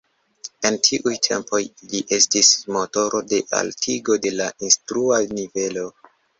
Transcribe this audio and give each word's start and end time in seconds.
En 0.69 0.77
tiuj 0.87 1.13
tempoj 1.27 1.59
li 1.91 2.01
estis 2.17 2.51
motoro 2.77 3.23
de 3.35 3.43
altigo 3.61 4.19
de 4.27 4.35
la 4.41 4.51
instrua 4.73 5.23
nivelo. 5.39 5.89